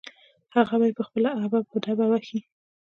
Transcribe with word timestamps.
هغه 0.55 0.75
يې 0.87 0.95
په 0.97 1.03
خپله 1.07 1.29
ابه 1.43 1.59
په 1.69 1.77
دبه 1.85 2.05
وهي. 2.11 2.39